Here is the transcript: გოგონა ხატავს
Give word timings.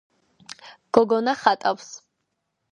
გოგონა 0.99 1.37
ხატავს 1.45 1.95